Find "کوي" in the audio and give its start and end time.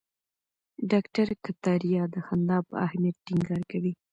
3.71-3.93